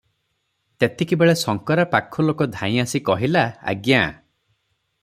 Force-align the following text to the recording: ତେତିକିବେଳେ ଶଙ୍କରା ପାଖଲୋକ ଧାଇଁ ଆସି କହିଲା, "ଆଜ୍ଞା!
ତେତିକିବେଳେ 0.83 1.35
ଶଙ୍କରା 1.41 1.85
ପାଖଲୋକ 1.93 2.49
ଧାଇଁ 2.57 2.83
ଆସି 2.87 3.05
କହିଲା, 3.11 3.47
"ଆଜ୍ଞା! 3.75 4.05